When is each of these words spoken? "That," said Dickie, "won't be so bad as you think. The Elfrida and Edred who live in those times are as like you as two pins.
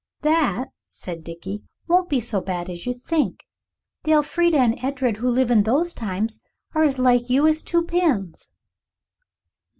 "That," 0.21 0.69
said 0.87 1.23
Dickie, 1.23 1.61
"won't 1.87 2.09
be 2.09 2.19
so 2.19 2.41
bad 2.41 2.71
as 2.71 2.87
you 2.87 2.93
think. 2.95 3.43
The 4.01 4.13
Elfrida 4.13 4.57
and 4.57 4.83
Edred 4.83 5.17
who 5.17 5.29
live 5.29 5.51
in 5.51 5.61
those 5.61 5.93
times 5.93 6.39
are 6.73 6.81
as 6.83 6.97
like 6.97 7.29
you 7.29 7.45
as 7.45 7.61
two 7.61 7.83
pins. 7.83 8.47